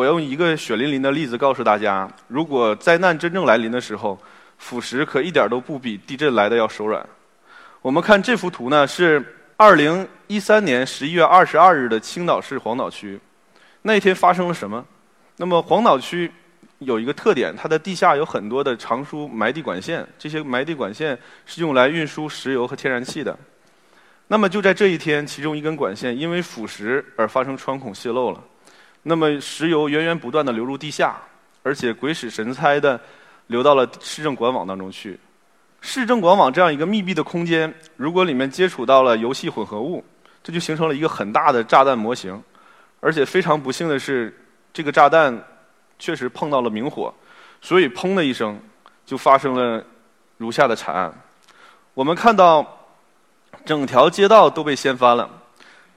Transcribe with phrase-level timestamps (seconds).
[0.00, 4.18] 我用一个血淋淋的例子告诉大家：如果灾难真正来临的时候，
[4.56, 7.06] 腐蚀可一点都不比地震来的要手软。
[7.82, 9.22] 我们看这幅图呢，是
[9.58, 13.20] 2013年11月22日的青岛市黄岛区。
[13.82, 14.82] 那一天发生了什么？
[15.36, 16.32] 那么黄岛区
[16.78, 23.38] 有一个特点，它的地下有很多的长输埋地管线，这些埋地管线是用来运输石油和天然气的。
[24.28, 28.42] 那么就在这一天，其中一根管线因为腐蚀而发生穿孔泄漏了。
[29.02, 31.16] 那么石油源源不断的流入地下，
[31.62, 33.00] 而且鬼使神差的
[33.46, 35.18] 流到了市政管网当中去。
[35.80, 40.04] 市政管网这样一个密闭的空间，如果里面接触到了油气混合物，
[40.42, 42.40] 这就形成了一个很大的炸弹模型。
[43.00, 44.38] 而且非常不幸的是，
[44.72, 45.42] 这个炸弹
[45.98, 47.12] 确实碰到了明火，
[47.62, 48.60] 所以砰的一声
[49.06, 49.82] 就发生了
[50.36, 51.10] 如下的惨案。
[51.94, 52.86] 我们看到
[53.64, 55.28] 整条街道都被掀翻了，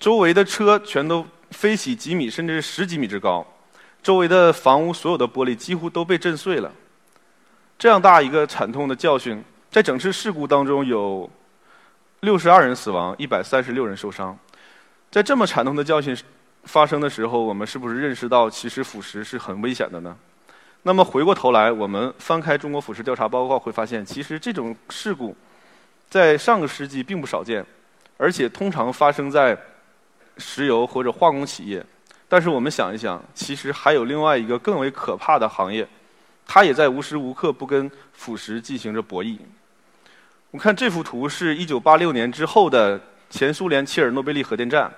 [0.00, 1.24] 周围的车全都。
[1.50, 3.46] 飞起几米甚至十几米之高，
[4.02, 6.70] 周围的房屋所有的玻璃几乎都被震碎了。
[7.78, 11.28] 这样大一个惨痛的教训，在整次事故当中有
[12.20, 14.36] 六十二人死亡，一百三十六人受伤。
[15.10, 16.16] 在这么惨痛的教训
[16.64, 20.16] 发生的时候，我们是不是认识到其实腐蚀是很危险的呢？
[20.82, 25.34] 那么回过头来，我们翻开中国腐蚀调查报告，会发现其实这种事故
[26.10, 27.64] 在上个世纪并不少见，
[28.16, 29.58] 而且通常发生在。
[30.38, 31.84] 石油或者化工企业，
[32.28, 35.86] 但是我们想一想，其实还有另外一个更为可怕的行业，
[36.46, 39.38] 它也在无时无刻不跟腐蚀进行着博弈。
[40.50, 44.90] 我看这幅图，是一九八六年之后的前苏联切尔诺贝利核电站。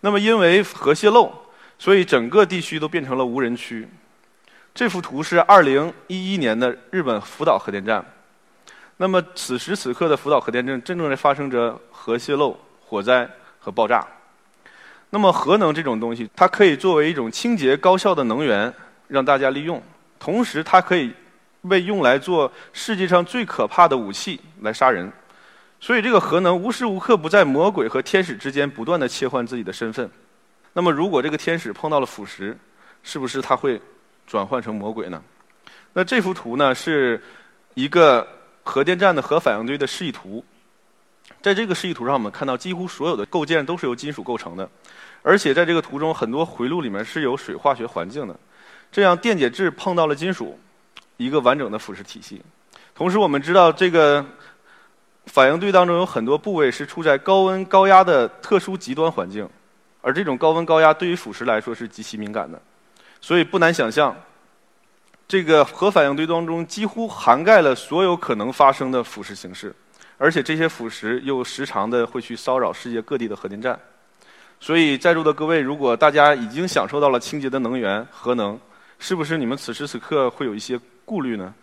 [0.00, 1.32] 那么因为核泄漏，
[1.78, 3.86] 所以整个地区都变成了无人区。
[4.74, 8.04] 这幅图是二零一一年的日本福岛核电站。
[8.96, 12.56] 那么此时此刻的福岛核电站真正在发生着核泄漏、
[12.86, 13.28] 火灾
[13.58, 14.06] 和爆炸。
[15.10, 18.72] 那么核能这种东西，它可以作为一种清洁高效的能源
[19.06, 19.82] 让大家利用，
[20.18, 21.12] 同时它可以
[21.68, 25.10] 被用来做世界上最可怕的武器来杀人。
[25.80, 30.10] 所以这个核能无时无刻不在魔鬼和天使之间不断的切换自己的身份。
[30.72, 32.54] 那么如果这个天使碰到了腐蚀，
[33.02, 33.80] 是不是它会
[34.26, 35.22] 转换成魔鬼呢？
[35.94, 37.22] 那这幅图呢是
[37.74, 38.26] 一个
[38.62, 40.44] 核电站的核反应堆的示意图。
[41.40, 44.68] 在这个示意图上，我们看到几乎所有的构件都是由金属构成的，
[45.22, 48.34] 而且在这个图中，很多回路里面是有水化学环境的。
[48.90, 50.58] 这样电解质碰到了金属，
[51.16, 52.42] 一个完整的腐蚀体系。
[52.94, 54.24] 同时，我们知道这个
[55.26, 59.48] 反应堆当中有很多部位是处在高温高压的特殊极端环境，
[60.00, 62.60] 而这种高温高压对于腐蚀来说是极其敏感的。
[63.20, 64.16] 所以不难想象，
[65.28, 69.74] 这个核反应堆当中几乎涵盖了所有可能发生的腐蚀形式。
[70.18, 73.78] 而且这些腐蚀又时常的会去骚扰世界各地的核电站，
[74.58, 78.58] 所以在座的各位，如果大家已经享受到了清洁的能源核能，
[78.98, 81.54] 是不是你们此时此刻会有一些顾虑呢？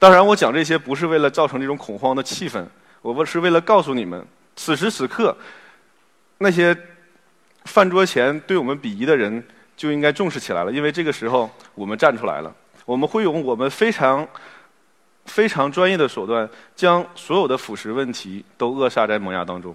[0.00, 2.64] 当然，我讲这些不是为了造成这种恐慌的气氛，
[3.02, 4.26] 我不是为了告诉你们，
[4.56, 5.36] 此时此刻
[6.38, 6.76] 那些
[7.66, 9.40] 饭桌前对我们鄙夷的人
[9.76, 12.52] 就应该重视起来了，因为这个时候我们站出来了，
[12.84, 14.26] 我们会用我们非常。
[15.26, 19.74] 非常专业的手段，将所有的腐蚀问题都扼杀在萌芽当中。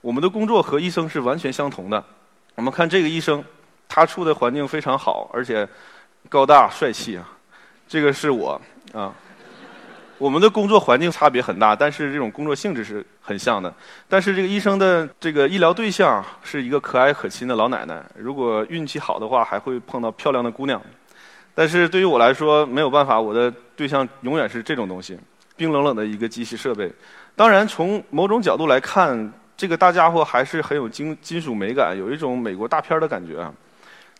[0.00, 2.02] 我们的工作和医生是完全相同的。
[2.54, 3.44] 我们看这个医生，
[3.88, 5.68] 他处的环境非常好，而且
[6.28, 7.28] 高大帅气啊。
[7.88, 8.60] 这个是我
[8.92, 9.12] 啊。
[10.18, 13.70] 我们的工作环境差别很大，但是这种工作性质是很像的。
[14.08, 18.02] 但是这个医生的这个医疗对象是一个可爱可亲的老奶奶。
[18.16, 20.80] 如果运气好的话，还会碰到漂亮的姑娘。
[21.58, 25.18] 但是对于我来说，没有办法，我的对象永远是这种东西，
[25.56, 26.92] 冰冷冷的一个机器设备。
[27.34, 33.50] 当然，从某种角度来看，这个大家伙还是很有金金属美感，有一种美国大片的感觉啊。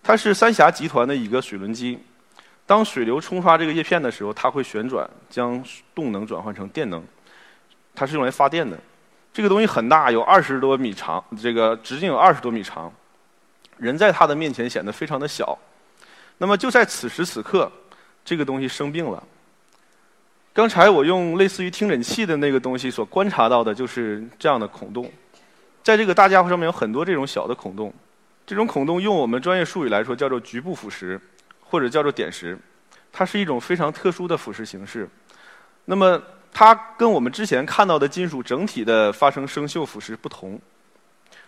[0.02, 1.98] 它是三峡集团的一个水轮机，
[2.64, 5.62] 当水流冲刷这个叶片的时候，它会旋转，将
[5.94, 7.04] 动能转换成电能。
[7.94, 8.78] 它是用来发电的。
[9.34, 12.90] 这个东西很大，有二十多米长，这个直径有二十多米长，
[13.76, 15.58] 人在它的面前显得非常的小。
[16.38, 17.70] 那么就在此时此刻，
[18.24, 19.22] 这个东西生病了。
[20.52, 25.10] 刚才我用类似于听诊器的那个东西所观察到的就是这样的孔洞，
[25.82, 27.92] 在这个大家伙上面有很多这种小的孔洞，
[28.46, 31.20] 这种孔洞用我们专业术语来说叫做局部腐蚀，
[31.60, 32.58] 或者叫做点石。
[33.12, 35.08] 它是一种非常特殊的腐蚀形式。
[35.86, 36.22] 那么
[36.52, 40.60] 它跟我们之前看到的金属整体的发生生锈腐蚀不同，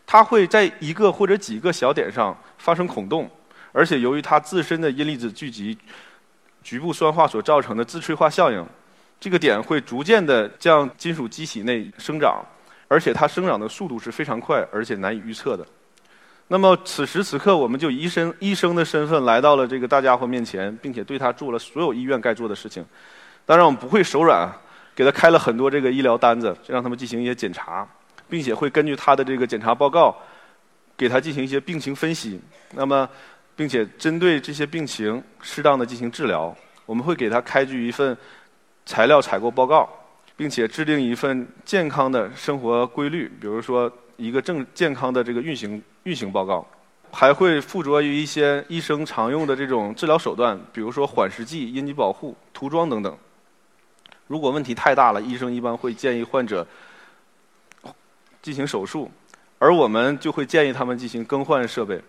[0.06, 3.31] 它会在一个或者几个小点上发生孔洞，
[3.79, 5.79] 而且由于它自身的阴离子聚集、
[6.65, 8.67] 局部酸化所造成的自催化效应，
[9.21, 12.45] 这个点会逐渐的向金属基体内生长，
[12.89, 15.65] 而且它生长的速度是非常快，而且难以预测的。
[16.49, 22.85] 那么此时此刻，我们就医生医生的身份来到了这个大家伙面前，并且对他做了所有医院该做的事情。
[23.47, 24.51] 当然，我们不会手软。
[24.97, 27.87] 给他开了很多这个医疗单子，让他们进行一些检查，
[28.29, 30.13] 并且会根据他的这个检查报告，
[30.97, 32.41] 给他进行一些病情分析。
[32.73, 33.09] 那么，
[33.59, 36.57] 并且针对这些病情适当的进行治疗。
[36.87, 38.17] 我们会给他开具一份
[38.87, 39.91] 材料采购报告，
[40.37, 46.65] 并且制定一份健康的生活规律，比如说一个正健康的这个运行运行报告，
[47.11, 53.19] 还会附着于一些医生常用的这种治疗手段，比如说缓释剂、阴极保护、涂装等等。
[54.29, 56.65] 如果问题太大了，医生一般会建议患者
[58.41, 59.11] 进行手术，
[59.59, 62.01] 而我们就会建议他们进行更换设备。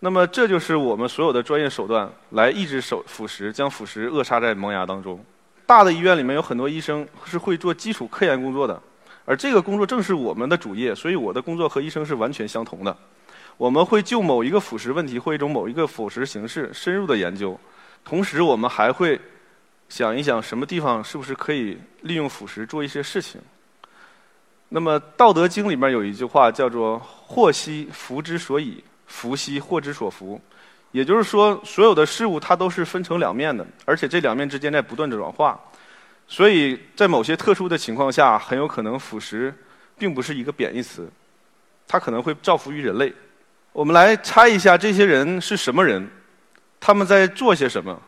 [0.00, 5.22] 那么，这就是我们所有的专业手段来抑制手腐蚀，将腐蚀扼杀在萌芽当中。
[5.66, 8.80] 大的医院里面有很多医生是会做基础科研工作的，
[9.24, 12.96] 而这个工作正是我们的主业，所以我的工作和医生是完全相同的。
[13.56, 17.58] 我们会就某一个腐蚀问题或一种某一个腐蚀形式深入的研究，
[18.04, 19.20] 同时我们还会。
[19.90, 23.40] 想一想，什么地方是不是可以利用腐蚀做一些事情？
[24.68, 30.40] 那么《道德经》里面有一句话叫做“祸兮福之所以，福兮祸之所伏”，
[30.92, 35.60] 也就是说，所有的事物它都是分成两面的，而且这两面之间在不断的转化。
[36.26, 39.52] 所以在某些特殊的情况下，很有可能腐蚀
[39.98, 41.10] 并不是一个贬义词，
[41.86, 43.12] 它可能会造福于人类。
[43.72, 46.08] 我们来猜一下，这些人是什么人？
[46.78, 48.00] 他们在做些什么？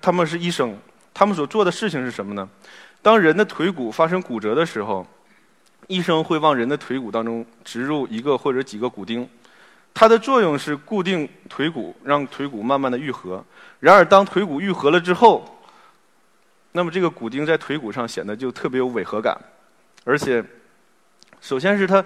[0.00, 0.76] 他们是医生，
[1.12, 2.48] 他们所做的事情是什么呢？
[3.02, 5.06] 当人的腿骨发生骨折的时候，
[5.88, 9.28] 医生会往人的腿骨当中植入一个或者几个骨钉，
[9.94, 13.44] 它的作用是固定腿骨，让腿骨慢慢的愈合。
[13.78, 15.62] 然而，当腿骨愈合了之后，
[16.72, 19.38] 那么这个骨钉在腿骨上显得就特别有违和感，
[20.04, 20.42] 而且，
[21.40, 22.02] 首先是它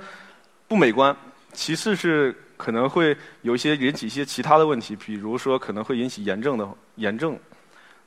[0.67, 1.15] 不美观，
[1.53, 7.39] 其次是可能会有一些引起一些其他的问题，比如说可能会引起炎症的炎症。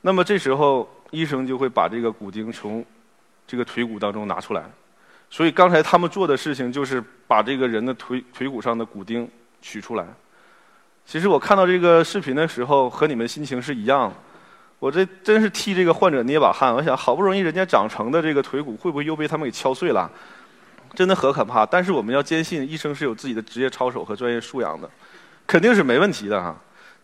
[0.02, 2.84] 那么这时候，医生就会把这个骨钉从
[3.46, 4.64] 这个腿骨当中拿出来。
[5.30, 10.06] 所以刚才他们做的事情就是把这个人的腿腿骨上的骨钉取出来。
[11.04, 14.14] 其实我看到这个视频的时候，和你们心情是一样的。
[14.78, 16.74] 我这真是替这个患者捏把汗。
[16.74, 20.10] 我想，好不容易人家长成的这个腿骨，会不会又被他们给敲碎了？
[20.94, 21.66] 真的很可怕。
[21.66, 24.88] 但是我们要坚信，医生是有自己的职业操守和专业素养的，
[25.46, 26.56] 肯定是没问题的哈。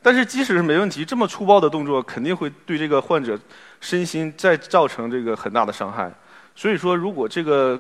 [0.03, 3.39] 但是即使是没问题，这么粗暴的动作肯定会对这个患者
[3.81, 6.13] 身心再造成这个很大的伤害。
[6.55, 7.79] 所以说，如果这个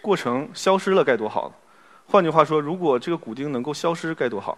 [0.00, 1.52] 过程消失了该多好！
[2.06, 4.56] 换句话说，如果这个骨钉能够消失该多好！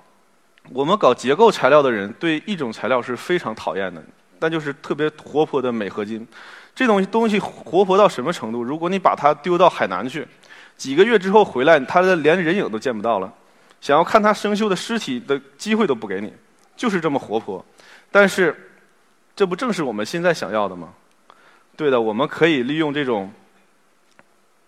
[0.70, 4.02] 我们搞结构材料的人对一种材料是非常讨厌的，
[4.38, 6.26] 那就是特别活泼的镁合金。
[6.74, 8.62] 这东西东西活泼到什么程度？
[8.62, 10.26] 如果你把它丢到海南去，
[10.76, 13.32] 几个月之后回来，它的连人影都见不到了。
[13.80, 16.32] 想要看它生锈的尸体的机会都不给你。
[16.76, 17.64] 就是这么活泼，
[18.08, 18.54] 但是
[19.34, 20.94] 这不正是我们现在想要的吗？
[21.74, 23.32] 对的，我们可以利用这种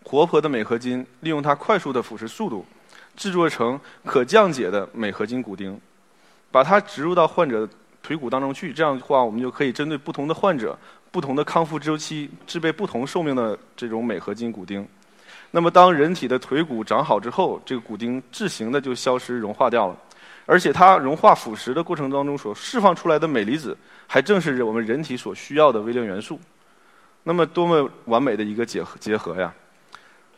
[0.02, 2.64] 活泼的镁合金，利用它快速的腐蚀速度，
[3.16, 5.78] 制作成可降解的镁合金骨钉，
[6.50, 7.68] 把它植入到患者
[8.02, 8.72] 腿骨当中去。
[8.72, 10.76] 这样的话，我们就可以针对不同的患者、
[11.10, 14.86] 不同的康复周期，制备不同寿命的这种镁合金骨钉。
[15.50, 19.96] 那么，当人体的腿骨长好之后，这个骨钉自行的就消失、融化掉了。
[20.46, 23.76] 而且它融化腐蚀的过程当中所释放出来的镁离子，
[24.06, 26.40] 还正是我们人体所需要的微量元素。
[27.22, 29.52] 那么多么完美的一个结合结合呀！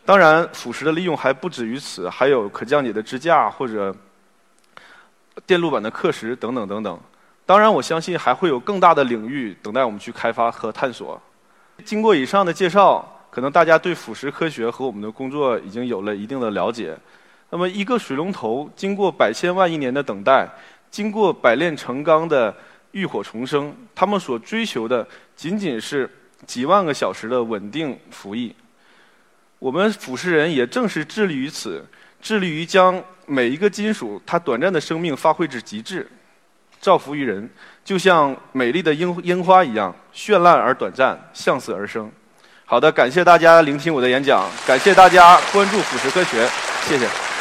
[0.05, 3.95] 当然，腐蚀的利用还不止于此，还有可降解的支架或者
[5.45, 6.99] 电路板的刻蚀等等等等。
[7.45, 11.21] 当然，我相信还会有更大的领域等待我们去开发和探索。
[11.85, 16.97] 经过以上的介绍，可能大家对腐蚀科学和我们的工作已经有了一定的了解。
[17.49, 20.45] 那么，一个水龙头经过百千万亿年的等待，
[20.91, 22.53] 经过百炼成钢的
[22.91, 26.09] 浴火重生，他们所追求的仅仅是
[26.45, 28.53] 几万个小时的稳定服役。
[29.63, 31.85] 我们腐蚀人也正是致力于此，
[32.21, 36.05] 致力于将每一个金属它短暂的生命发挥至极致，
[36.81, 37.49] 造福于人，
[37.81, 42.11] 就像美丽的樱樱花一样绚烂而短暂，向死而生。
[42.65, 46.45] 好的，感谢大家聆听我的演讲，感谢大家关注腐蚀科学，
[46.85, 47.32] 谢谢。